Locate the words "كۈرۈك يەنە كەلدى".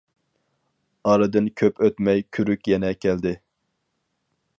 2.37-3.35